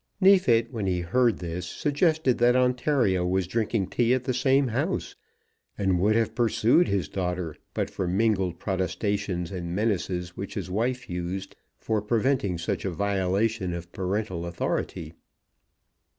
[0.19, 5.15] Neefit, when he heard this, suggested that Ontario was drinking tea at the same house,
[5.77, 11.07] and would have pursued his daughter but for mingled protestations and menaces which his wife
[11.07, 15.13] used for preventing such a violation of parental authority.